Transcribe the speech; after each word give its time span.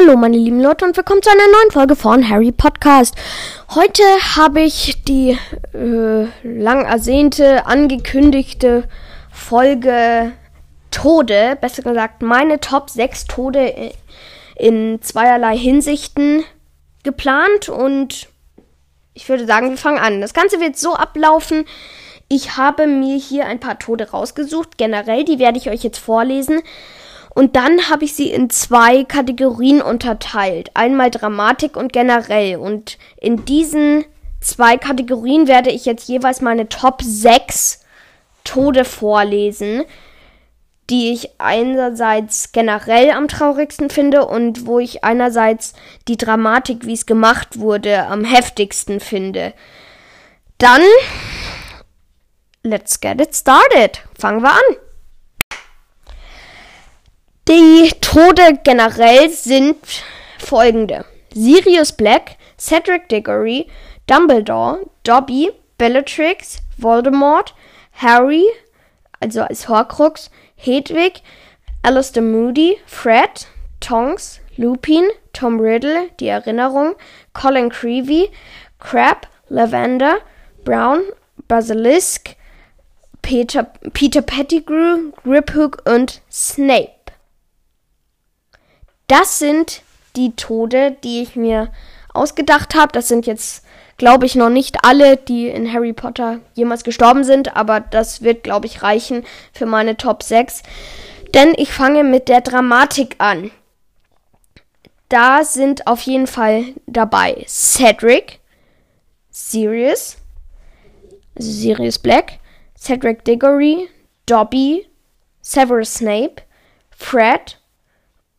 Hallo 0.00 0.16
meine 0.16 0.38
lieben 0.38 0.62
Leute 0.62 0.86
und 0.86 0.96
willkommen 0.96 1.22
zu 1.22 1.28
einer 1.28 1.42
neuen 1.42 1.72
Folge 1.72 1.94
von 1.94 2.26
Harry 2.26 2.52
Podcast. 2.52 3.14
Heute 3.74 4.02
habe 4.34 4.62
ich 4.62 5.04
die 5.04 5.36
äh, 5.74 6.26
lang 6.42 6.86
ersehnte, 6.86 7.66
angekündigte 7.66 8.88
Folge 9.30 10.32
Tode, 10.90 11.58
besser 11.60 11.82
gesagt 11.82 12.22
meine 12.22 12.60
Top 12.60 12.88
6 12.88 13.26
Tode 13.26 13.92
in 14.56 15.02
zweierlei 15.02 15.58
Hinsichten 15.58 16.44
geplant 17.02 17.68
und 17.68 18.28
ich 19.12 19.28
würde 19.28 19.44
sagen, 19.44 19.68
wir 19.68 19.76
fangen 19.76 19.98
an. 19.98 20.22
Das 20.22 20.32
Ganze 20.32 20.60
wird 20.60 20.78
so 20.78 20.94
ablaufen. 20.94 21.66
Ich 22.26 22.56
habe 22.56 22.86
mir 22.86 23.18
hier 23.18 23.44
ein 23.44 23.60
paar 23.60 23.78
Tode 23.78 24.12
rausgesucht, 24.12 24.78
generell, 24.78 25.26
die 25.26 25.38
werde 25.38 25.58
ich 25.58 25.68
euch 25.68 25.82
jetzt 25.82 25.98
vorlesen. 25.98 26.62
Und 27.34 27.56
dann 27.56 27.88
habe 27.88 28.04
ich 28.04 28.14
sie 28.14 28.30
in 28.30 28.50
zwei 28.50 29.04
Kategorien 29.04 29.80
unterteilt. 29.82 30.70
Einmal 30.74 31.10
Dramatik 31.10 31.76
und 31.76 31.92
generell. 31.92 32.56
Und 32.56 32.98
in 33.20 33.44
diesen 33.44 34.04
zwei 34.40 34.76
Kategorien 34.76 35.46
werde 35.46 35.70
ich 35.70 35.84
jetzt 35.84 36.08
jeweils 36.08 36.40
meine 36.40 36.68
Top 36.68 37.02
6 37.02 37.84
Tode 38.44 38.84
vorlesen, 38.84 39.84
die 40.88 41.12
ich 41.12 41.30
einerseits 41.38 42.50
generell 42.50 43.10
am 43.12 43.28
traurigsten 43.28 43.90
finde 43.90 44.26
und 44.26 44.66
wo 44.66 44.80
ich 44.80 45.04
einerseits 45.04 45.74
die 46.08 46.16
Dramatik, 46.16 46.84
wie 46.84 46.94
es 46.94 47.06
gemacht 47.06 47.60
wurde, 47.60 48.06
am 48.06 48.24
heftigsten 48.24 48.98
finde. 48.98 49.54
Dann, 50.58 50.82
let's 52.64 53.00
get 53.00 53.20
it 53.20 53.34
started. 53.36 54.02
Fangen 54.18 54.42
wir 54.42 54.50
an. 54.50 54.89
Die 57.50 57.90
Tode 58.00 58.60
generell 58.62 59.28
sind 59.28 59.76
folgende. 60.38 61.04
Sirius 61.34 61.90
Black, 61.90 62.36
Cedric 62.56 63.08
Diggory, 63.08 63.66
Dumbledore, 64.06 64.88
Dobby, 65.02 65.50
Bellatrix, 65.76 66.58
Voldemort, 66.78 67.52
Harry, 67.94 68.44
also 69.18 69.40
als 69.40 69.68
Horcrux, 69.68 70.30
Hedwig, 70.54 71.24
Alistair 71.82 72.22
Moody, 72.22 72.78
Fred, 72.86 73.48
Tonks, 73.80 74.40
Lupin, 74.56 75.08
Tom 75.32 75.58
Riddle, 75.58 76.08
die 76.20 76.28
Erinnerung, 76.28 76.94
Colin 77.32 77.68
Creevy, 77.68 78.30
Crab, 78.78 79.26
Lavender, 79.48 80.18
Brown, 80.64 81.02
Basilisk, 81.48 82.36
Peter, 83.22 83.64
Peter 83.92 84.22
Pettigrew, 84.22 85.10
Griphook 85.24 85.82
und 85.84 86.20
Snape. 86.30 86.99
Das 89.10 89.40
sind 89.40 89.82
die 90.14 90.36
Tode, 90.36 90.96
die 91.02 91.20
ich 91.20 91.34
mir 91.34 91.72
ausgedacht 92.14 92.76
habe. 92.76 92.92
Das 92.92 93.08
sind 93.08 93.26
jetzt, 93.26 93.64
glaube 93.96 94.24
ich, 94.24 94.36
noch 94.36 94.50
nicht 94.50 94.84
alle, 94.84 95.16
die 95.16 95.48
in 95.48 95.72
Harry 95.72 95.92
Potter 95.92 96.38
jemals 96.54 96.84
gestorben 96.84 97.24
sind, 97.24 97.56
aber 97.56 97.80
das 97.80 98.22
wird, 98.22 98.44
glaube 98.44 98.66
ich, 98.66 98.84
reichen 98.84 99.24
für 99.52 99.66
meine 99.66 99.96
Top 99.96 100.22
6. 100.22 100.62
Denn 101.34 101.54
ich 101.56 101.72
fange 101.72 102.04
mit 102.04 102.28
der 102.28 102.40
Dramatik 102.40 103.16
an. 103.18 103.50
Da 105.08 105.42
sind 105.42 105.88
auf 105.88 106.02
jeden 106.02 106.28
Fall 106.28 106.66
dabei 106.86 107.44
Cedric, 107.48 108.38
Sirius, 109.28 110.18
also 111.34 111.50
Sirius 111.50 111.98
Black, 111.98 112.38
Cedric 112.78 113.24
Diggory, 113.24 113.88
Dobby, 114.26 114.86
Severus 115.40 115.94
Snape, 115.94 116.42
Fred 116.96 117.58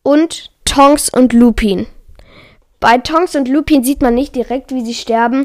und 0.02 0.51
Tonks 0.72 1.10
und 1.10 1.34
Lupin. 1.34 1.86
Bei 2.80 2.96
Tonks 2.96 3.36
und 3.36 3.46
Lupin 3.46 3.84
sieht 3.84 4.00
man 4.00 4.14
nicht 4.14 4.34
direkt, 4.34 4.72
wie 4.72 4.82
sie 4.82 4.94
sterben, 4.94 5.44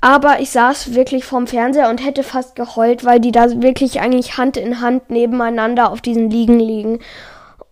aber 0.00 0.38
ich 0.38 0.50
saß 0.50 0.94
wirklich 0.94 1.24
vorm 1.24 1.48
Fernseher 1.48 1.90
und 1.90 1.98
hätte 1.98 2.22
fast 2.22 2.54
geheult, 2.54 3.04
weil 3.04 3.18
die 3.18 3.32
da 3.32 3.60
wirklich 3.60 3.98
eigentlich 3.98 4.38
Hand 4.38 4.56
in 4.56 4.80
Hand 4.80 5.10
nebeneinander 5.10 5.90
auf 5.90 6.00
diesen 6.00 6.30
Liegen 6.30 6.60
liegen. 6.60 7.00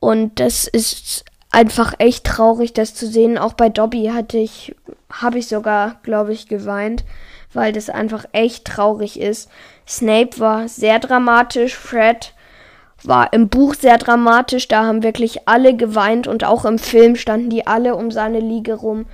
Und 0.00 0.40
das 0.40 0.66
ist 0.66 1.24
einfach 1.52 1.94
echt 1.98 2.24
traurig, 2.24 2.72
das 2.72 2.92
zu 2.92 3.06
sehen. 3.06 3.38
Auch 3.38 3.52
bei 3.52 3.68
Dobby 3.68 4.10
hatte 4.12 4.38
ich, 4.38 4.74
habe 5.12 5.38
ich 5.38 5.46
sogar, 5.46 6.00
glaube 6.02 6.32
ich, 6.32 6.48
geweint, 6.48 7.04
weil 7.52 7.72
das 7.72 7.88
einfach 7.88 8.24
echt 8.32 8.64
traurig 8.64 9.20
ist. 9.20 9.48
Snape 9.86 10.40
war 10.40 10.66
sehr 10.66 10.98
dramatisch, 10.98 11.76
Fred 11.76 12.34
war 13.02 13.32
im 13.32 13.48
Buch 13.48 13.74
sehr 13.74 13.98
dramatisch. 13.98 14.68
Da 14.68 14.84
haben 14.84 15.02
wirklich 15.02 15.48
alle 15.48 15.74
geweint 15.76 16.26
und 16.26 16.44
auch 16.44 16.64
im 16.64 16.78
Film 16.78 17.16
standen 17.16 17.50
die 17.50 17.66
alle 17.66 17.94
um 17.96 18.10
seine 18.10 18.40
Liege 18.40 18.74
rum. 18.74 19.06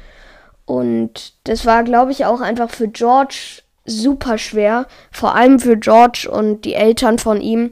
Und 0.65 1.33
das 1.45 1.65
war, 1.65 1.85
glaube 1.85 2.13
ich, 2.13 2.25
auch 2.25 2.41
einfach 2.41 2.71
für 2.71 2.89
George 2.89 3.63
super 3.85 4.37
schwer. 4.37 4.87
Vor 5.13 5.35
allem 5.35 5.61
für 5.61 5.77
George 5.77 6.29
und 6.31 6.65
die 6.65 6.75
Eltern 6.75 7.19
von 7.19 7.41
ihm, 7.41 7.71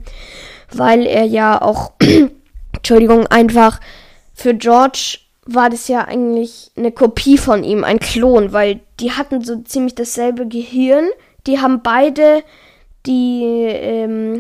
weil 0.73 1.07
er 1.07 1.25
ja 1.25 1.61
auch, 1.61 1.93
Entschuldigung, 2.73 3.27
einfach 3.27 3.81
für 4.33 4.55
George 4.55 5.19
war 5.47 5.69
das 5.69 5.89
ja 5.89 6.03
eigentlich 6.03 6.71
eine 6.77 6.93
Kopie 6.93 7.37
von 7.37 7.65
ihm, 7.65 7.85
ein 7.85 7.99
Klon, 7.99 8.53
weil 8.53 8.81
die 9.01 9.13
hatten 9.13 9.43
so 9.43 9.57
ziemlich 9.63 9.95
dasselbe 9.95 10.47
Gehirn. 10.47 11.07
Die 11.47 11.61
haben 11.61 11.83
beide 11.83 12.43
die 13.05 13.43
ähm, 13.43 14.39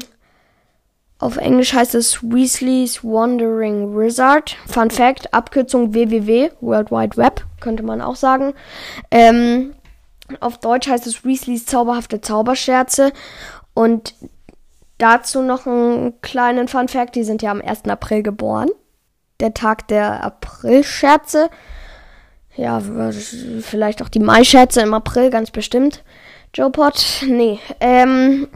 auf 1.18 1.36
Englisch 1.36 1.72
heißt 1.72 1.94
es 1.94 2.22
Weasley's 2.22 3.04
Wandering 3.04 3.96
Wizard. 3.96 4.56
Fun 4.66 4.90
Fact, 4.90 5.32
Abkürzung 5.32 5.94
www, 5.94 6.50
World 6.60 6.90
Wide 6.90 7.16
Web, 7.16 7.44
könnte 7.60 7.82
man 7.82 8.00
auch 8.00 8.16
sagen. 8.16 8.52
Ähm, 9.10 9.74
auf 10.40 10.58
Deutsch 10.58 10.88
heißt 10.88 11.06
es 11.06 11.24
Weasleys 11.24 11.66
zauberhafte 11.66 12.20
Zauberscherze. 12.20 13.12
Und 13.74 14.14
dazu 14.98 15.42
noch 15.42 15.66
einen 15.66 16.20
kleinen 16.20 16.68
Fun 16.68 16.88
Fact, 16.88 17.14
die 17.14 17.24
sind 17.24 17.42
ja 17.42 17.50
am 17.50 17.60
1. 17.60 17.84
April 17.84 18.22
geboren. 18.22 18.70
Der 19.40 19.54
Tag 19.54 19.88
der 19.88 20.22
Aprilscherze. 20.24 21.50
Ja, 22.56 22.80
vielleicht 23.60 24.00
auch 24.02 24.08
die 24.08 24.20
Mai-Scherze 24.20 24.80
im 24.80 24.94
April, 24.94 25.30
ganz 25.30 25.50
bestimmt. 25.50 26.04
Joe 26.54 26.70
Pot, 26.70 27.24
nee. 27.26 27.58
Ähm, 27.80 28.46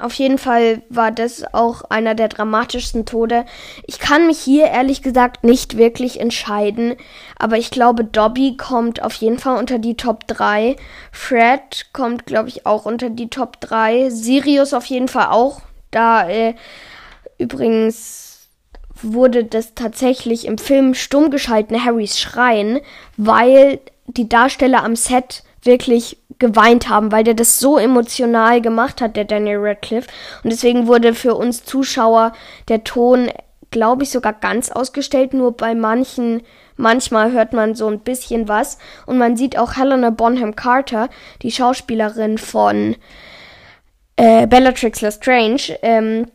auf 0.00 0.14
jeden 0.14 0.38
Fall 0.38 0.82
war 0.88 1.10
das 1.10 1.44
auch 1.52 1.82
einer 1.90 2.14
der 2.14 2.28
dramatischsten 2.28 3.04
Tode. 3.04 3.44
Ich 3.86 3.98
kann 3.98 4.26
mich 4.26 4.38
hier 4.38 4.66
ehrlich 4.66 5.02
gesagt 5.02 5.44
nicht 5.44 5.76
wirklich 5.76 6.20
entscheiden, 6.20 6.96
aber 7.38 7.58
ich 7.58 7.70
glaube, 7.70 8.04
Dobby 8.04 8.56
kommt 8.56 9.02
auf 9.02 9.12
jeden 9.14 9.38
Fall 9.38 9.58
unter 9.58 9.78
die 9.78 9.96
Top 9.96 10.26
3. 10.26 10.76
Fred 11.12 11.86
kommt, 11.92 12.24
glaube 12.24 12.48
ich, 12.48 12.64
auch 12.64 12.86
unter 12.86 13.10
die 13.10 13.28
Top 13.28 13.60
3. 13.60 14.08
Sirius 14.08 14.72
auf 14.72 14.86
jeden 14.86 15.08
Fall 15.08 15.26
auch. 15.26 15.60
Da 15.90 16.28
äh, 16.28 16.54
übrigens 17.36 18.48
wurde 19.02 19.44
das 19.44 19.74
tatsächlich 19.74 20.46
im 20.46 20.56
Film 20.56 20.94
stumm 20.94 21.30
geschalten, 21.30 21.84
Harrys 21.84 22.18
Schreien, 22.18 22.80
weil 23.16 23.80
die 24.06 24.28
Darsteller 24.28 24.82
am 24.82 24.96
Set 24.96 25.42
wirklich 25.62 26.18
geweint 26.38 26.88
haben, 26.88 27.12
weil 27.12 27.24
der 27.24 27.34
das 27.34 27.58
so 27.58 27.78
emotional 27.78 28.60
gemacht 28.60 29.00
hat, 29.00 29.16
der 29.16 29.24
Daniel 29.24 29.58
Radcliffe. 29.58 30.08
Und 30.42 30.50
deswegen 30.52 30.86
wurde 30.86 31.14
für 31.14 31.34
uns 31.34 31.64
Zuschauer 31.64 32.32
der 32.68 32.84
Ton, 32.84 33.30
glaube 33.70 34.04
ich, 34.04 34.10
sogar 34.10 34.32
ganz 34.32 34.70
ausgestellt. 34.70 35.34
Nur 35.34 35.52
bei 35.52 35.74
manchen, 35.74 36.42
manchmal 36.76 37.32
hört 37.32 37.52
man 37.52 37.74
so 37.74 37.88
ein 37.88 38.00
bisschen 38.00 38.48
was. 38.48 38.78
Und 39.06 39.18
man 39.18 39.36
sieht 39.36 39.58
auch 39.58 39.76
Helena 39.76 40.10
Bonham 40.10 40.56
Carter, 40.56 41.08
die 41.42 41.52
Schauspielerin 41.52 42.38
von 42.38 42.96
äh, 44.16 44.46
Bellatrix 44.46 45.00
Lestrange, 45.00 45.78
ähm, 45.82 46.26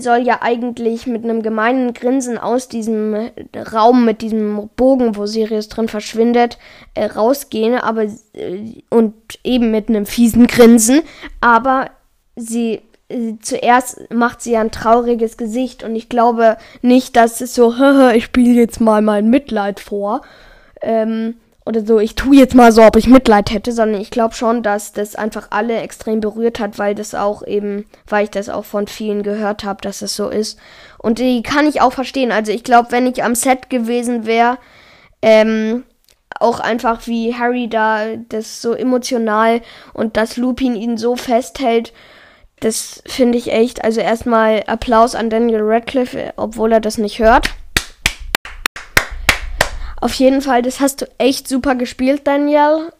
soll 0.00 0.18
ja 0.18 0.40
eigentlich 0.42 1.06
mit 1.06 1.24
einem 1.24 1.42
gemeinen 1.42 1.94
Grinsen 1.94 2.38
aus 2.38 2.68
diesem 2.68 3.30
Raum 3.72 4.04
mit 4.04 4.22
diesem 4.22 4.68
Bogen, 4.76 5.16
wo 5.16 5.26
Sirius 5.26 5.68
drin 5.68 5.88
verschwindet, 5.88 6.58
äh, 6.94 7.06
rausgehen, 7.06 7.74
aber 7.74 8.04
äh, 8.04 8.82
und 8.90 9.14
eben 9.44 9.70
mit 9.70 9.88
einem 9.88 10.06
fiesen 10.06 10.46
Grinsen, 10.46 11.00
aber 11.40 11.90
sie 12.36 12.82
äh, 13.08 13.34
zuerst 13.40 14.12
macht 14.12 14.42
sie 14.42 14.56
ein 14.56 14.70
trauriges 14.70 15.36
Gesicht 15.36 15.82
und 15.82 15.96
ich 15.96 16.08
glaube 16.08 16.58
nicht, 16.82 17.16
dass 17.16 17.40
es 17.40 17.54
so, 17.54 17.74
ich 18.14 18.24
spiele 18.24 18.54
jetzt 18.54 18.80
mal 18.80 19.02
mein 19.02 19.30
Mitleid 19.30 19.80
vor. 19.80 20.22
Ähm, 20.82 21.34
oder 21.68 21.84
so, 21.84 22.00
ich 22.00 22.14
tue 22.14 22.34
jetzt 22.34 22.54
mal 22.54 22.72
so, 22.72 22.82
ob 22.82 22.96
ich 22.96 23.08
Mitleid 23.08 23.50
hätte, 23.50 23.72
sondern 23.72 24.00
ich 24.00 24.10
glaube 24.10 24.34
schon, 24.34 24.62
dass 24.62 24.92
das 24.94 25.16
einfach 25.16 25.48
alle 25.50 25.76
extrem 25.82 26.20
berührt 26.20 26.60
hat, 26.60 26.78
weil 26.78 26.94
das 26.94 27.14
auch 27.14 27.46
eben, 27.46 27.84
weil 28.06 28.24
ich 28.24 28.30
das 28.30 28.48
auch 28.48 28.64
von 28.64 28.86
vielen 28.86 29.22
gehört 29.22 29.64
habe, 29.64 29.82
dass 29.82 30.00
es 30.00 30.16
so 30.16 30.30
ist. 30.30 30.58
Und 30.96 31.18
die 31.18 31.42
kann 31.42 31.66
ich 31.66 31.82
auch 31.82 31.92
verstehen. 31.92 32.32
Also 32.32 32.52
ich 32.52 32.64
glaube, 32.64 32.90
wenn 32.90 33.06
ich 33.06 33.22
am 33.22 33.34
Set 33.34 33.68
gewesen 33.68 34.24
wäre, 34.24 34.56
ähm, 35.20 35.84
auch 36.40 36.60
einfach 36.60 37.06
wie 37.06 37.34
Harry 37.34 37.68
da 37.68 38.16
das 38.16 38.62
so 38.62 38.72
emotional 38.72 39.60
und 39.92 40.16
dass 40.16 40.38
Lupin 40.38 40.74
ihn 40.74 40.96
so 40.96 41.16
festhält, 41.16 41.92
das 42.60 43.02
finde 43.04 43.36
ich 43.36 43.52
echt. 43.52 43.84
Also 43.84 44.00
erstmal 44.00 44.62
Applaus 44.66 45.14
an 45.14 45.28
Daniel 45.28 45.60
Radcliffe, 45.62 46.32
obwohl 46.36 46.72
er 46.72 46.80
das 46.80 46.96
nicht 46.96 47.18
hört. 47.18 47.50
Auf 50.00 50.14
jeden 50.14 50.42
Fall, 50.42 50.62
das 50.62 50.80
hast 50.80 51.02
du 51.02 51.06
echt 51.18 51.48
super 51.48 51.74
gespielt, 51.74 52.26
Daniel. 52.26 52.92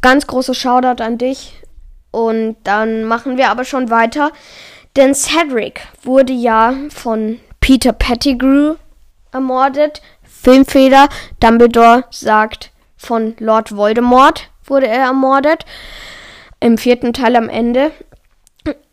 Ganz 0.00 0.26
großer 0.26 0.54
Shoutout 0.54 1.02
an 1.02 1.18
dich. 1.18 1.54
Und 2.10 2.56
dann 2.64 3.04
machen 3.04 3.36
wir 3.36 3.50
aber 3.50 3.64
schon 3.64 3.90
weiter. 3.90 4.32
Denn 4.96 5.14
Cedric 5.14 5.82
wurde 6.02 6.32
ja 6.32 6.74
von 6.88 7.38
Peter 7.60 7.92
Pettigrew 7.92 8.74
ermordet. 9.30 10.02
Filmfehler. 10.22 11.08
Dumbledore 11.38 12.04
sagt, 12.10 12.70
von 12.96 13.36
Lord 13.38 13.76
Voldemort 13.76 14.50
wurde 14.64 14.88
er 14.88 15.04
ermordet. 15.04 15.64
Im 16.58 16.76
vierten 16.76 17.12
Teil 17.12 17.36
am 17.36 17.48
Ende. 17.48 17.92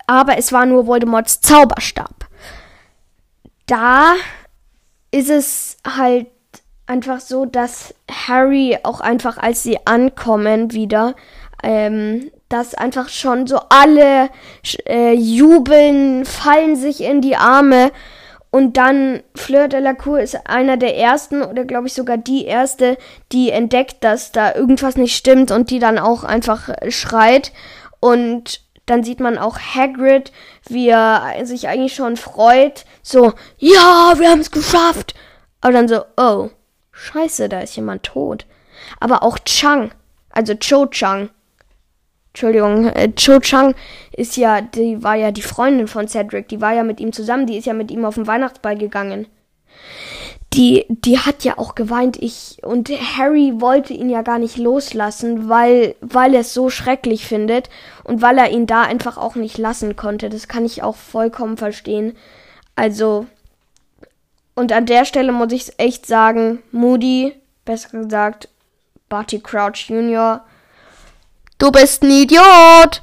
Aber 0.05 0.37
es 0.37 0.51
war 0.51 0.65
nur 0.65 0.87
Voldemorts 0.87 1.41
Zauberstab. 1.41 2.27
Da 3.65 4.13
ist 5.11 5.29
es 5.29 5.77
halt 5.85 6.27
einfach 6.87 7.19
so, 7.19 7.45
dass 7.45 7.93
Harry 8.09 8.77
auch 8.83 9.01
einfach, 9.01 9.37
als 9.37 9.63
sie 9.63 9.77
ankommen 9.85 10.71
wieder, 10.71 11.15
ähm, 11.63 12.31
dass 12.49 12.75
einfach 12.75 13.09
schon 13.09 13.45
so 13.45 13.59
alle 13.69 14.29
äh, 14.87 15.13
jubeln, 15.13 16.25
fallen 16.25 16.75
sich 16.75 17.01
in 17.01 17.21
die 17.21 17.35
Arme 17.35 17.91
und 18.49 18.77
dann 18.77 19.21
Fleur 19.35 19.67
de 19.67 19.81
la 19.81 19.93
Cour 19.93 20.21
ist 20.21 20.47
einer 20.47 20.77
der 20.77 20.97
ersten 20.97 21.43
oder 21.43 21.65
glaube 21.65 21.87
ich 21.87 21.93
sogar 21.93 22.17
die 22.17 22.45
erste, 22.45 22.97
die 23.31 23.51
entdeckt, 23.51 24.03
dass 24.03 24.31
da 24.31 24.55
irgendwas 24.55 24.95
nicht 24.95 25.15
stimmt 25.15 25.51
und 25.51 25.69
die 25.69 25.79
dann 25.79 25.99
auch 25.99 26.23
einfach 26.23 26.69
schreit 26.87 27.51
und 27.99 28.61
dann 28.85 29.03
sieht 29.03 29.19
man 29.19 29.37
auch 29.37 29.59
Hagrid, 29.59 30.31
wie 30.69 30.87
er 30.87 31.33
sich 31.43 31.67
eigentlich 31.67 31.93
schon 31.93 32.15
freut, 32.15 32.85
so 33.03 33.33
ja, 33.57 34.13
wir 34.17 34.29
haben 34.29 34.39
es 34.39 34.51
geschafft. 34.51 35.13
Aber 35.59 35.73
dann 35.73 35.89
so, 35.89 36.03
oh, 36.15 36.49
scheiße, 36.97 37.49
da 37.49 37.61
ist 37.61 37.75
jemand 37.75 38.03
tot. 38.03 38.45
Aber 38.99 39.23
auch 39.23 39.39
Chang, 39.39 39.91
also 40.29 40.53
Cho 40.55 40.87
Chang, 40.87 41.29
Entschuldigung, 42.29 42.85
äh, 42.87 43.11
Cho 43.15 43.39
Chang 43.39 43.73
ist 44.15 44.37
ja, 44.37 44.61
die 44.61 45.01
war 45.03 45.15
ja 45.15 45.31
die 45.31 45.41
Freundin 45.41 45.87
von 45.87 46.07
Cedric, 46.07 46.47
die 46.49 46.61
war 46.61 46.73
ja 46.73 46.83
mit 46.83 46.99
ihm 46.99 47.11
zusammen, 47.11 47.47
die 47.47 47.57
ist 47.57 47.65
ja 47.65 47.73
mit 47.73 47.89
ihm 47.89 48.05
auf 48.05 48.15
den 48.15 48.27
Weihnachtsball 48.27 48.77
gegangen. 48.77 49.27
Die, 50.53 50.85
die 50.89 51.19
hat 51.19 51.43
ja 51.43 51.57
auch 51.57 51.75
geweint, 51.75 52.21
ich, 52.21 52.59
und 52.63 52.89
Harry 52.89 53.53
wollte 53.57 53.93
ihn 53.93 54.09
ja 54.09 54.21
gar 54.21 54.39
nicht 54.39 54.57
loslassen, 54.57 55.49
weil, 55.49 55.95
weil 56.01 56.33
er 56.33 56.41
es 56.41 56.53
so 56.53 56.69
schrecklich 56.69 57.25
findet 57.25 57.69
und 58.03 58.21
weil 58.21 58.37
er 58.37 58.49
ihn 58.49 58.65
da 58.65 58.83
einfach 58.83 59.17
auch 59.17 59.35
nicht 59.35 59.57
lassen 59.57 59.95
konnte. 59.95 60.29
Das 60.29 60.47
kann 60.47 60.65
ich 60.65 60.83
auch 60.83 60.95
vollkommen 60.95 61.57
verstehen. 61.57 62.15
Also, 62.75 63.25
und 64.57 64.71
an 64.71 64.87
der 64.87 65.05
Stelle 65.05 65.31
muss 65.31 65.51
ich 65.51 65.71
echt 65.77 66.07
sagen, 66.07 66.63
Moody, 66.71 67.35
besser 67.63 67.89
gesagt, 67.89 68.49
Barty 69.07 69.39
Crouch 69.39 69.87
Jr., 69.87 70.43
Du 71.59 71.71
bist 71.71 72.03
ein 72.03 72.09
Idiot! 72.09 73.01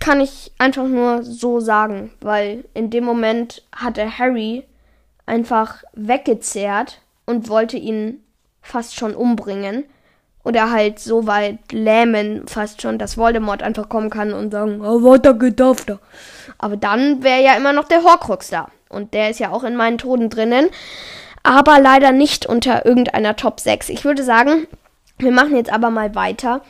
Kann 0.00 0.20
ich 0.20 0.52
einfach 0.58 0.86
nur 0.86 1.22
so 1.22 1.60
sagen, 1.60 2.12
weil 2.20 2.64
in 2.74 2.90
dem 2.90 3.04
Moment 3.04 3.62
hatte 3.74 4.18
Harry 4.18 4.64
einfach 5.24 5.82
weggezerrt 5.94 7.00
und 7.24 7.48
wollte 7.48 7.78
ihn 7.78 8.22
fast 8.60 8.94
schon 8.96 9.14
umbringen. 9.14 9.84
Oder 10.44 10.70
halt 10.70 11.00
so 11.00 11.26
weit 11.26 11.72
lähmen, 11.72 12.46
fast 12.46 12.82
schon, 12.82 12.98
dass 12.98 13.16
Voldemort 13.16 13.62
einfach 13.62 13.88
kommen 13.88 14.10
kann 14.10 14.32
und 14.32 14.52
sagen, 14.52 14.80
oh, 14.82 15.02
weiter 15.02 15.34
gedacht. 15.34 15.92
Aber 16.58 16.76
dann 16.76 17.22
wäre 17.22 17.42
ja 17.42 17.56
immer 17.56 17.72
noch 17.72 17.88
der 17.88 18.04
Horcrux 18.04 18.50
da. 18.50 18.68
Und 18.88 19.14
der 19.14 19.30
ist 19.30 19.40
ja 19.40 19.50
auch 19.50 19.64
in 19.64 19.76
meinen 19.76 19.98
Toten 19.98 20.30
drinnen. 20.30 20.68
Aber 21.42 21.80
leider 21.80 22.12
nicht 22.12 22.46
unter 22.46 22.86
irgendeiner 22.86 23.36
Top 23.36 23.60
6. 23.60 23.88
Ich 23.88 24.04
würde 24.04 24.22
sagen, 24.22 24.66
wir 25.18 25.32
machen 25.32 25.56
jetzt 25.56 25.72
aber 25.72 25.90
mal 25.90 26.14
weiter. 26.14 26.62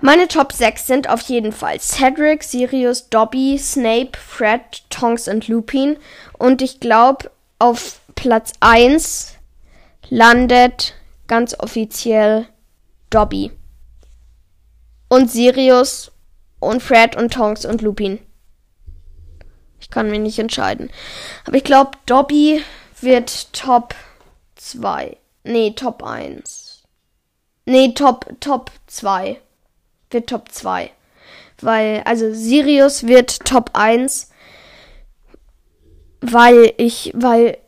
Meine 0.00 0.28
Top 0.28 0.52
6 0.52 0.86
sind 0.86 1.08
auf 1.08 1.22
jeden 1.22 1.52
Fall 1.52 1.80
Cedric, 1.80 2.42
Sirius, 2.42 3.08
Dobby, 3.08 3.58
Snape, 3.58 4.12
Fred, 4.18 4.60
Tonks 4.90 5.26
und 5.26 5.48
Lupin. 5.48 5.96
Und 6.38 6.60
ich 6.62 6.80
glaube, 6.80 7.30
auf 7.58 8.00
Platz 8.14 8.52
1 8.60 9.36
landet 10.10 10.94
ganz 11.26 11.58
offiziell 11.58 12.46
Dobby. 13.10 13.52
Und 15.08 15.30
Sirius 15.30 16.12
und 16.60 16.82
Fred 16.82 17.16
und 17.16 17.32
Tonks 17.32 17.64
und 17.64 17.80
Lupin. 17.82 18.18
Ich 19.80 19.90
kann 19.90 20.10
mich 20.10 20.20
nicht 20.20 20.38
entscheiden. 20.38 20.90
Aber 21.44 21.56
ich 21.56 21.64
glaube, 21.64 21.92
Dobby 22.06 22.62
wird 23.00 23.52
Top 23.52 23.94
2. 24.56 25.16
Nee, 25.44 25.72
Top 25.72 26.02
1. 26.02 26.82
Nee, 27.66 27.92
Top, 27.94 28.26
Top 28.40 28.70
2. 28.86 29.40
Wird 30.10 30.28
Top 30.28 30.50
2. 30.50 30.90
Weil, 31.60 32.02
also 32.04 32.32
Sirius 32.32 33.06
wird 33.06 33.44
Top 33.44 33.70
1. 33.74 34.30
Weil 36.20 36.72
ich, 36.76 37.12
weil 37.14 37.58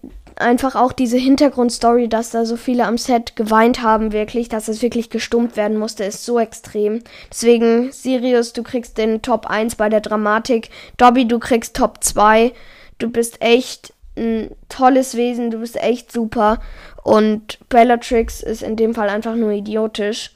einfach 0.40 0.74
auch 0.74 0.92
diese 0.92 1.16
Hintergrundstory, 1.16 2.08
dass 2.08 2.30
da 2.30 2.44
so 2.44 2.56
viele 2.56 2.86
am 2.86 2.98
Set 2.98 3.36
geweint 3.36 3.82
haben, 3.82 4.12
wirklich, 4.12 4.48
dass 4.48 4.68
es 4.68 4.82
wirklich 4.82 5.10
gestummt 5.10 5.56
werden 5.56 5.78
musste, 5.78 6.04
ist 6.04 6.24
so 6.24 6.38
extrem. 6.38 7.02
Deswegen, 7.30 7.92
Sirius, 7.92 8.52
du 8.52 8.62
kriegst 8.62 8.98
den 8.98 9.22
Top 9.22 9.46
1 9.46 9.76
bei 9.76 9.88
der 9.88 10.00
Dramatik. 10.00 10.70
Dobby, 10.96 11.26
du 11.26 11.38
kriegst 11.38 11.76
Top 11.76 12.02
2. 12.02 12.52
Du 12.98 13.10
bist 13.10 13.40
echt 13.40 13.92
ein 14.16 14.50
tolles 14.68 15.16
Wesen, 15.16 15.50
du 15.50 15.58
bist 15.58 15.76
echt 15.76 16.12
super. 16.12 16.60
Und 17.02 17.58
Bellatrix 17.68 18.42
ist 18.42 18.62
in 18.62 18.76
dem 18.76 18.94
Fall 18.94 19.08
einfach 19.08 19.34
nur 19.34 19.52
idiotisch. 19.52 20.32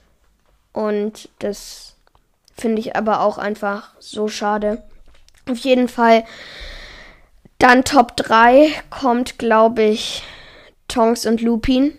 Und 0.72 1.28
das 1.38 1.94
finde 2.56 2.81
ich 2.81 2.96
aber 2.96 3.20
auch 3.20 3.38
einfach 3.38 3.90
so 3.98 4.28
schade. 4.28 4.82
Auf 5.50 5.58
jeden 5.58 5.88
Fall. 5.88 6.25
Dann 7.62 7.85
Top 7.85 8.17
3 8.17 8.73
kommt, 8.91 9.38
glaube 9.38 9.85
ich, 9.85 10.25
Tonks 10.88 11.26
und 11.26 11.41
Lupin. 11.41 11.97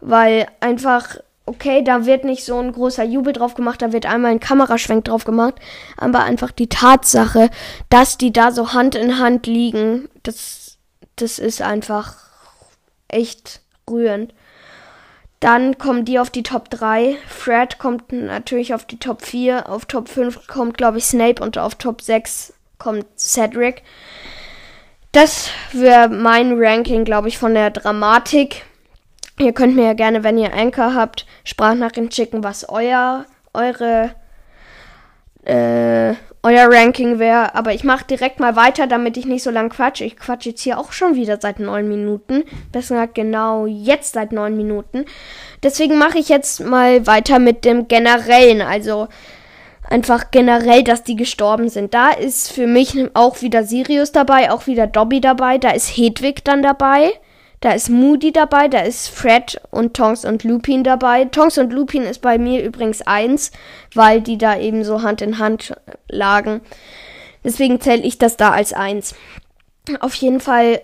Weil 0.00 0.48
einfach, 0.58 1.18
okay, 1.46 1.84
da 1.84 2.06
wird 2.06 2.24
nicht 2.24 2.44
so 2.44 2.58
ein 2.58 2.72
großer 2.72 3.04
Jubel 3.04 3.32
drauf 3.32 3.54
gemacht, 3.54 3.82
da 3.82 3.92
wird 3.92 4.06
einmal 4.06 4.32
ein 4.32 4.40
Kameraschwenk 4.40 5.04
drauf 5.04 5.22
gemacht. 5.22 5.54
Aber 5.96 6.24
einfach 6.24 6.50
die 6.50 6.68
Tatsache, 6.68 7.50
dass 7.88 8.18
die 8.18 8.32
da 8.32 8.50
so 8.50 8.72
Hand 8.72 8.96
in 8.96 9.20
Hand 9.20 9.46
liegen, 9.46 10.08
das, 10.24 10.78
das 11.14 11.38
ist 11.38 11.62
einfach 11.62 12.16
echt 13.06 13.60
rührend. 13.88 14.34
Dann 15.38 15.78
kommen 15.78 16.04
die 16.04 16.18
auf 16.18 16.30
die 16.30 16.42
Top 16.42 16.68
3. 16.68 17.16
Fred 17.28 17.78
kommt 17.78 18.10
natürlich 18.10 18.74
auf 18.74 18.86
die 18.86 18.98
Top 18.98 19.22
4. 19.22 19.68
Auf 19.68 19.84
Top 19.84 20.08
5 20.08 20.48
kommt, 20.48 20.76
glaube 20.76 20.98
ich, 20.98 21.04
Snape 21.04 21.40
und 21.40 21.58
auf 21.58 21.76
Top 21.76 22.02
6 22.02 22.54
kommt 22.78 23.06
Cedric. 23.16 23.84
Das 25.12 25.50
wäre 25.72 26.08
mein 26.08 26.54
Ranking, 26.56 27.04
glaube 27.04 27.28
ich, 27.28 27.38
von 27.38 27.54
der 27.54 27.70
Dramatik. 27.70 28.64
Ihr 29.38 29.52
könnt 29.52 29.74
mir 29.74 29.86
ja 29.86 29.92
gerne, 29.94 30.22
wenn 30.22 30.38
ihr 30.38 30.52
Anchor 30.54 30.94
habt, 30.94 31.26
Sprachnachrichten 31.44 32.12
schicken, 32.12 32.44
was 32.44 32.68
euer, 32.68 33.24
eure 33.52 34.14
äh, 35.44 36.14
euer 36.42 36.68
Ranking 36.70 37.18
wäre. 37.18 37.54
Aber 37.54 37.74
ich 37.74 37.84
mache 37.84 38.06
direkt 38.06 38.40
mal 38.40 38.56
weiter, 38.56 38.86
damit 38.86 39.16
ich 39.16 39.26
nicht 39.26 39.42
so 39.42 39.50
lang 39.50 39.68
quatsche. 39.68 40.04
Ich 40.04 40.16
quatsche 40.16 40.50
jetzt 40.50 40.62
hier 40.62 40.78
auch 40.78 40.92
schon 40.92 41.14
wieder 41.14 41.38
seit 41.40 41.60
neun 41.60 41.88
Minuten. 41.88 42.44
Besser 42.72 42.94
gesagt, 42.94 43.14
genau 43.14 43.66
jetzt 43.66 44.14
seit 44.14 44.32
neun 44.32 44.56
Minuten. 44.56 45.04
Deswegen 45.62 45.98
mache 45.98 46.18
ich 46.18 46.28
jetzt 46.28 46.60
mal 46.60 47.06
weiter 47.06 47.38
mit 47.38 47.64
dem 47.64 47.88
Generellen. 47.88 48.62
Also 48.62 49.08
einfach 49.90 50.30
generell, 50.30 50.84
dass 50.84 51.02
die 51.02 51.16
gestorben 51.16 51.68
sind. 51.68 51.92
Da 51.92 52.10
ist 52.10 52.50
für 52.50 52.66
mich 52.66 52.96
auch 53.14 53.42
wieder 53.42 53.64
Sirius 53.64 54.12
dabei, 54.12 54.50
auch 54.50 54.66
wieder 54.66 54.86
Dobby 54.86 55.20
dabei. 55.20 55.58
Da 55.58 55.70
ist 55.70 55.88
Hedwig 55.88 56.44
dann 56.44 56.62
dabei. 56.62 57.12
Da 57.60 57.72
ist 57.72 57.90
Moody 57.90 58.32
dabei, 58.32 58.68
da 58.68 58.80
ist 58.80 59.08
Fred 59.08 59.60
und 59.70 59.92
Tonks 59.92 60.24
und 60.24 60.44
Lupin 60.44 60.82
dabei. 60.82 61.26
Tonks 61.26 61.58
und 61.58 61.74
Lupin 61.74 62.04
ist 62.04 62.22
bei 62.22 62.38
mir 62.38 62.64
übrigens 62.64 63.02
eins, 63.02 63.50
weil 63.94 64.22
die 64.22 64.38
da 64.38 64.56
eben 64.56 64.82
so 64.82 65.02
Hand 65.02 65.20
in 65.20 65.38
Hand 65.38 65.74
lagen. 66.08 66.62
Deswegen 67.44 67.78
zähle 67.78 68.02
ich 68.02 68.16
das 68.16 68.38
da 68.38 68.52
als 68.52 68.72
eins. 68.72 69.14
Auf 70.00 70.14
jeden 70.14 70.40
Fall, 70.40 70.80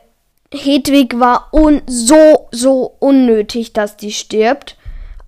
Hedwig 0.53 1.19
war 1.19 1.49
un 1.53 1.81
so, 1.87 2.49
so 2.51 2.95
unnötig, 2.99 3.73
dass 3.73 3.97
die 3.97 4.13
stirbt. 4.13 4.77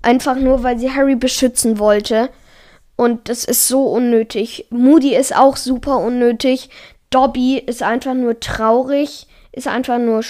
Einfach 0.02 0.36
nur, 0.36 0.62
weil 0.62 0.78
sie 0.78 0.90
Harry 0.94 1.16
beschützen 1.16 1.78
wollte. 1.78 2.28
Und 2.98 3.28
das 3.28 3.44
ist 3.44 3.66
so 3.68 3.84
unnötig. 3.84 4.66
Moody 4.70 5.14
ist 5.14 5.34
auch 5.34 5.56
super 5.56 5.98
unnötig. 5.98 6.68
Dobby 7.10 7.56
ist 7.56 7.82
einfach 7.82 8.12
nur 8.12 8.40
traurig, 8.40 9.28
ist 9.52 9.68
einfach 9.68 9.98
nur 9.98 10.22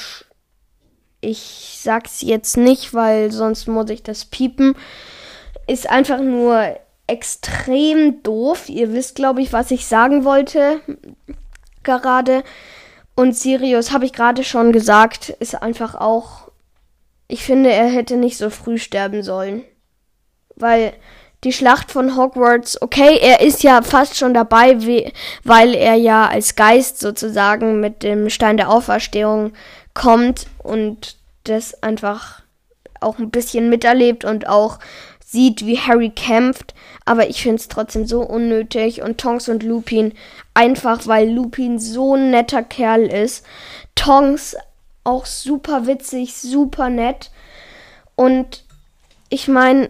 ich 1.21 1.79
sag's 1.83 2.23
jetzt 2.23 2.57
nicht, 2.57 2.95
weil 2.95 3.33
sonst 3.33 3.67
muss 3.67 3.91
ich 3.91 4.05
das 4.05 4.25
piepen. 4.27 4.77
Ist 5.67 5.91
einfach 5.91 6.21
nur 6.21 6.79
extrem 7.09 8.23
doof. 8.23 8.69
Ihr 8.69 8.93
wisst, 8.93 9.17
glaube 9.17 9.43
ich, 9.43 9.53
was 9.53 9.73
ich 9.73 9.87
sagen 9.87 10.25
wollte 10.25 10.81
gerade. 11.83 12.45
Und 13.17 13.35
Sirius, 13.35 13.91
habe 13.91 14.05
ich 14.05 14.13
gerade 14.13 14.45
schon 14.45 14.71
gesagt, 14.71 15.31
ist 15.41 15.61
einfach 15.61 15.97
auch 15.97 16.49
ich 17.29 17.45
finde, 17.45 17.71
er 17.71 17.87
hätte 17.87 18.17
nicht 18.17 18.39
so 18.39 18.49
früh 18.49 18.79
sterben 18.79 19.23
sollen. 19.23 19.63
Weil 20.57 20.95
die 21.45 21.53
Schlacht 21.53 21.93
von 21.93 22.17
Hogwarts, 22.17 22.83
okay, 22.83 23.19
er 23.21 23.41
ist 23.41 23.63
ja 23.63 23.83
fast 23.83 24.17
schon 24.17 24.35
dabei, 24.35 24.83
wie, 24.83 25.13
weil 25.45 25.75
er 25.75 25.95
ja 25.95 26.27
als 26.27 26.57
Geist 26.57 26.99
sozusagen 26.99 27.81
mit 27.81 28.03
dem 28.03 28.29
Stein 28.29 28.57
der 28.57 28.71
Auferstehung 28.71 29.53
kommt 29.95 30.47
und 30.59 31.17
das 31.45 31.83
einfach 31.83 32.43
auch 33.01 33.19
ein 33.19 33.31
bisschen 33.31 33.71
miterlebt 33.71 34.25
und 34.25 34.49
auch 34.49 34.79
sieht, 35.25 35.67
wie 35.67 35.79
Harry 35.79 36.11
kämpft. 36.11 36.75
Aber 37.05 37.29
ich 37.29 37.43
finde 37.43 37.57
es 37.57 37.69
trotzdem 37.69 38.07
so 38.07 38.23
unnötig. 38.23 39.03
Und 39.03 39.19
Tonks 39.19 39.49
und 39.49 39.63
Lupin, 39.63 40.15
einfach 40.55 41.07
weil 41.07 41.31
Lupin 41.31 41.79
so 41.79 42.15
ein 42.15 42.31
netter 42.31 42.63
Kerl 42.63 43.03
ist. 43.03 43.45
Tonks 43.95 44.57
auch 45.05 45.27
super 45.27 45.87
witzig, 45.87 46.35
super 46.37 46.89
nett. 46.89 47.31
Und 48.17 48.65
ich 49.29 49.49
meine, 49.49 49.89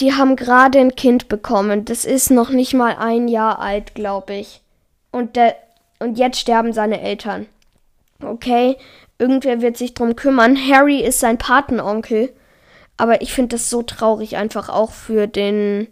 die 0.00 0.14
haben 0.14 0.36
gerade 0.36 0.78
ein 0.78 0.94
Kind 0.94 1.28
bekommen. 1.28 1.84
Das 1.84 2.04
ist 2.04 2.30
noch 2.30 2.50
nicht 2.50 2.74
mal 2.74 2.96
ein 2.96 3.28
Jahr 3.28 3.60
alt, 3.60 3.94
glaube 3.94 4.34
ich. 4.34 4.62
Und, 5.10 5.36
der, 5.36 5.56
und 5.98 6.18
jetzt 6.18 6.38
sterben 6.38 6.72
seine 6.72 7.00
Eltern. 7.00 7.46
Okay, 8.22 8.76
irgendwer 9.18 9.60
wird 9.60 9.76
sich 9.76 9.94
drum 9.94 10.16
kümmern. 10.16 10.56
Harry 10.56 11.00
ist 11.00 11.20
sein 11.20 11.38
Patenonkel. 11.38 12.32
Aber 12.96 13.22
ich 13.22 13.32
finde 13.32 13.56
das 13.56 13.70
so 13.70 13.82
traurig 13.82 14.36
einfach 14.36 14.68
auch 14.68 14.90
für 14.90 15.26
den. 15.26 15.88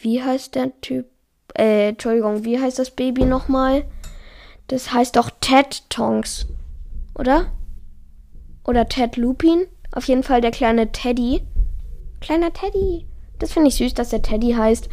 Wie 0.00 0.22
heißt 0.22 0.54
der 0.54 0.78
Typ? 0.82 1.06
Äh, 1.56 1.88
Entschuldigung, 1.88 2.44
wie 2.44 2.60
heißt 2.60 2.78
das 2.78 2.90
Baby 2.90 3.24
nochmal? 3.24 3.84
Das 4.68 4.92
heißt 4.92 5.16
doch 5.16 5.30
Ted 5.40 5.88
Tonks. 5.88 6.46
Oder? 7.14 7.52
Oder 8.64 8.88
Ted 8.88 9.16
Lupin? 9.16 9.66
Auf 9.92 10.04
jeden 10.04 10.22
Fall 10.22 10.42
der 10.42 10.50
kleine 10.50 10.92
Teddy. 10.92 11.42
Kleiner 12.20 12.52
Teddy. 12.52 13.06
Das 13.38 13.52
finde 13.52 13.68
ich 13.68 13.76
süß, 13.76 13.94
dass 13.94 14.10
der 14.10 14.22
Teddy 14.22 14.52
heißt. 14.52 14.88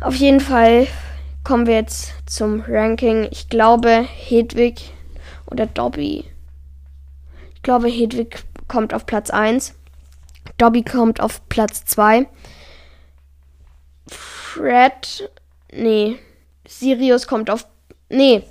Auf 0.00 0.14
jeden 0.14 0.40
Fall 0.40 0.86
kommen 1.44 1.66
wir 1.66 1.74
jetzt 1.74 2.12
zum 2.26 2.62
Ranking. 2.66 3.28
Ich 3.30 3.48
glaube, 3.48 4.02
Hedwig 4.02 4.92
oder 5.46 5.66
Dobby. 5.66 6.24
Ich 7.54 7.62
glaube, 7.62 7.88
Hedwig 7.88 8.44
kommt 8.68 8.94
auf 8.94 9.04
Platz 9.04 9.30
1. 9.30 9.74
Dobby 10.58 10.82
kommt 10.82 11.20
auf 11.20 11.46
Platz 11.48 11.84
2. 11.84 12.26
Fred. 14.06 15.30
Nee. 15.72 16.16
Sirius 16.66 17.26
kommt 17.26 17.50
auf. 17.50 17.66
Nee. 18.08 18.42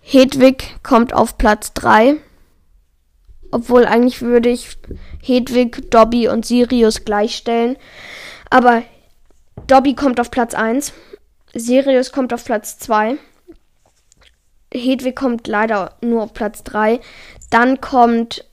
Hedwig 0.00 0.76
kommt 0.82 1.14
auf 1.14 1.38
Platz 1.38 1.72
3. 1.72 2.16
Obwohl 3.54 3.86
eigentlich 3.86 4.20
würde 4.20 4.48
ich 4.48 4.76
Hedwig, 5.22 5.88
Dobby 5.88 6.26
und 6.26 6.44
Sirius 6.44 7.04
gleichstellen. 7.04 7.76
Aber 8.50 8.82
Dobby 9.68 9.94
kommt 9.94 10.18
auf 10.18 10.32
Platz 10.32 10.54
1. 10.54 10.92
Sirius 11.54 12.10
kommt 12.10 12.34
auf 12.34 12.44
Platz 12.44 12.80
2. 12.80 13.16
Hedwig 14.74 15.14
kommt 15.14 15.46
leider 15.46 15.94
nur 16.00 16.24
auf 16.24 16.34
Platz 16.34 16.64
3. 16.64 16.98
Dann 17.50 17.80
kommt 17.80 18.44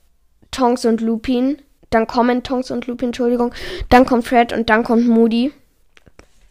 Tonks 0.51 0.85
und 0.85 1.01
Lupin. 1.01 1.59
Dann 1.89 2.05
kommen 2.05 2.43
Tonks 2.43 2.69
und 2.69 2.85
Lupin, 2.85 3.07
Entschuldigung. 3.07 3.55
Dann 3.89 4.05
kommt 4.05 4.27
Fred 4.27 4.53
und 4.53 4.69
dann 4.69 4.83
kommt 4.83 5.07
Moody. 5.07 5.51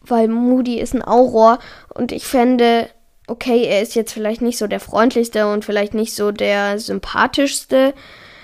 Weil 0.01 0.27
Moody 0.27 0.77
ist 0.77 0.93
ein 0.93 1.07
Auror 1.07 1.59
und 1.87 2.11
ich 2.11 2.25
fände, 2.25 2.89
okay, 3.27 3.63
er 3.63 3.81
ist 3.81 3.95
jetzt 3.95 4.11
vielleicht 4.11 4.41
nicht 4.41 4.57
so 4.57 4.67
der 4.67 4.81
freundlichste 4.81 5.47
und 5.47 5.63
vielleicht 5.63 5.93
nicht 5.93 6.13
so 6.13 6.33
der 6.33 6.79
sympathischste. 6.79 7.93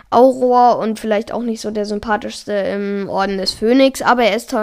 Auror 0.09 0.79
und 0.79 0.99
vielleicht 0.99 1.31
auch 1.31 1.41
nicht 1.41 1.61
so 1.61 1.71
der 1.71 1.85
sympathischste 1.85 2.53
im 2.53 3.09
Orden 3.09 3.37
des 3.37 3.53
Phönix, 3.53 4.01
aber 4.01 4.23
er 4.23 4.35
ist 4.35 4.55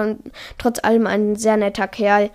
trotz 0.58 0.78
allem 0.82 1.06
ein 1.06 1.36
sehr 1.36 1.56
netter 1.56 1.86
Kerl. 1.86 2.30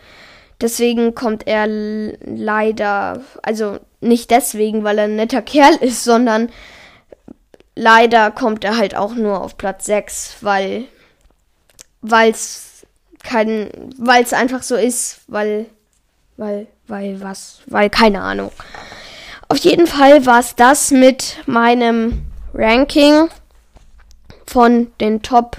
Deswegen 0.61 1.15
kommt 1.15 1.47
er 1.47 1.67
leider, 1.67 3.21
also 3.41 3.79
nicht 4.01 4.29
deswegen, 4.29 4.83
weil 4.83 4.97
er 4.97 5.05
ein 5.05 5.15
netter 5.15 5.41
Kerl 5.41 5.75
ist, 5.81 6.03
sondern 6.03 6.49
leider 7.75 8.31
kommt 8.31 8.63
er 8.63 8.77
halt 8.77 8.95
auch 8.95 9.15
nur 9.15 9.41
auf 9.41 9.57
Platz 9.57 9.85
6, 9.85 10.37
weil 10.41 10.85
weil's 12.01 12.85
kein 13.23 13.69
weil 13.97 14.23
es 14.23 14.31
einfach 14.33 14.63
so 14.63 14.75
ist, 14.75 15.21
weil 15.27 15.65
weil 16.37 16.67
weil 16.87 17.21
was, 17.21 17.61
weil 17.65 17.89
keine 17.89 18.21
Ahnung. 18.21 18.51
Auf 19.49 19.57
jeden 19.57 19.87
Fall 19.87 20.25
war 20.25 20.39
es 20.39 20.55
das 20.55 20.91
mit 20.91 21.37
meinem 21.45 22.28
Ranking 22.53 23.29
von 24.45 24.91
den 24.99 25.21
Top 25.21 25.57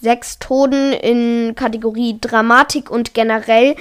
6 0.00 0.38
Toten 0.38 0.92
in 0.92 1.54
Kategorie 1.54 2.18
Dramatik 2.20 2.90
und 2.90 3.14
generell. 3.14 3.76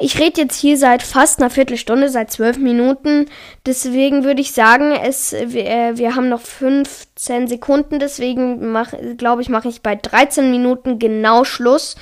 Ich 0.00 0.18
rede 0.18 0.40
jetzt 0.40 0.58
hier 0.60 0.76
seit 0.76 1.04
fast 1.04 1.38
einer 1.38 1.50
Viertelstunde, 1.50 2.08
seit 2.08 2.32
zwölf 2.32 2.58
Minuten. 2.58 3.26
Deswegen 3.64 4.24
würde 4.24 4.40
ich 4.40 4.52
sagen, 4.52 4.90
es, 4.90 5.32
wir, 5.32 5.66
äh, 5.66 5.96
wir 5.96 6.16
haben 6.16 6.28
noch 6.28 6.40
15 6.40 7.46
Sekunden. 7.46 8.00
Deswegen 8.00 8.76
glaube 9.16 9.42
ich, 9.42 9.48
mache 9.48 9.68
ich 9.68 9.82
bei 9.82 9.94
13 9.94 10.50
Minuten 10.50 10.98
genau 10.98 11.44
Schluss. 11.44 11.94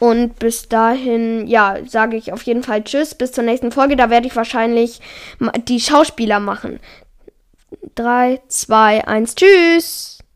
Und 0.00 0.40
bis 0.40 0.68
dahin, 0.68 1.46
ja, 1.46 1.76
sage 1.86 2.16
ich 2.16 2.32
auf 2.32 2.42
jeden 2.42 2.64
Fall 2.64 2.82
Tschüss. 2.82 3.14
Bis 3.14 3.30
zur 3.30 3.44
nächsten 3.44 3.70
Folge. 3.70 3.94
Da 3.94 4.10
werde 4.10 4.26
ich 4.26 4.34
wahrscheinlich 4.34 5.00
die 5.68 5.80
Schauspieler 5.80 6.40
machen. 6.40 6.80
3, 7.94 8.40
2, 8.48 9.06
1, 9.06 9.34
Tschüss. 9.34 10.17